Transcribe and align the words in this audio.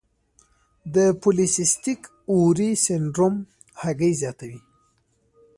د 0.95 0.97
پولی 1.21 1.47
سیسټک 1.55 1.99
اووری 2.31 2.71
سنډروم 2.85 3.35
هګۍ 3.81 4.11
زیاتوي. 4.21 4.59